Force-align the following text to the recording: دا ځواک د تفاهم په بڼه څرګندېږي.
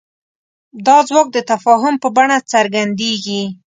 دا 0.85 0.97
ځواک 1.07 1.27
د 1.33 1.37
تفاهم 1.51 1.95
په 2.03 2.07
بڼه 2.15 2.37
څرګندېږي. 2.51 3.43